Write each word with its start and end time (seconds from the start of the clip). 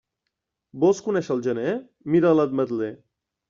Vols 0.83 1.03
conéixer 1.09 1.31
el 1.37 1.45
gener? 1.49 1.77
Mira 2.17 2.35
l'ametler. 2.41 2.93